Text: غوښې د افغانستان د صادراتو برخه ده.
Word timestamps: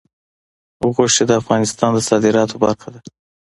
غوښې 0.95 1.23
د 1.27 1.31
افغانستان 1.41 1.89
د 1.93 1.99
صادراتو 2.09 2.55
برخه 2.63 2.87
ده. 2.93 3.01